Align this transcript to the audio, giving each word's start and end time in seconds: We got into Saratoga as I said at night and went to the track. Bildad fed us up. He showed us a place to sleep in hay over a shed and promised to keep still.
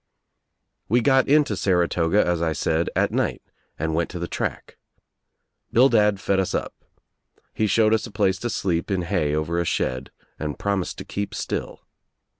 We 0.89 0.99
got 0.99 1.27
into 1.27 1.55
Saratoga 1.55 2.25
as 2.25 2.41
I 2.41 2.53
said 2.53 2.89
at 2.95 3.11
night 3.11 3.43
and 3.77 3.93
went 3.93 4.09
to 4.09 4.17
the 4.17 4.27
track. 4.27 4.77
Bildad 5.71 6.19
fed 6.19 6.39
us 6.39 6.55
up. 6.55 6.73
He 7.53 7.67
showed 7.67 7.93
us 7.93 8.07
a 8.07 8.11
place 8.11 8.39
to 8.39 8.49
sleep 8.49 8.89
in 8.89 9.03
hay 9.03 9.35
over 9.35 9.59
a 9.59 9.63
shed 9.65 10.09
and 10.39 10.57
promised 10.57 10.97
to 10.97 11.05
keep 11.05 11.35
still. 11.35 11.83